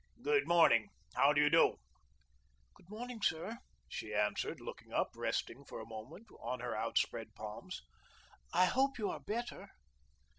"Good 0.23 0.47
morning. 0.47 0.89
How 1.13 1.31
do 1.31 1.39
you 1.39 1.51
do?" 1.51 1.75
"Good 2.73 2.89
morning, 2.89 3.21
sir," 3.21 3.59
she 3.87 4.15
answered, 4.15 4.59
looking 4.59 4.91
up, 4.91 5.09
resting 5.15 5.63
for 5.63 5.79
a 5.79 5.85
moment 5.85 6.25
on 6.41 6.59
her 6.59 6.75
outspread 6.75 7.35
palms. 7.35 7.83
"I 8.51 8.65
hope 8.65 8.97
you 8.97 9.11
are 9.11 9.19
better." 9.19 9.69